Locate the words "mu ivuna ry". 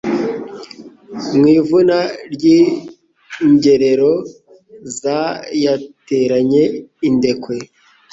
1.37-2.49